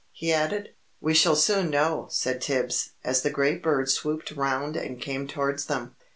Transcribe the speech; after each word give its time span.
he 0.11 0.33
added. 0.33 0.69
"We 0.99 1.13
shall 1.13 1.35
soon 1.35 1.69
know," 1.69 2.07
said 2.09 2.41
Tibbs, 2.41 2.93
as 3.03 3.21
the 3.21 3.29
great 3.29 3.61
bird 3.61 3.87
swooped 3.87 4.31
round 4.31 4.75
and 4.75 4.99
came 4.99 5.27
towards 5.27 5.65
them. 5.67 5.95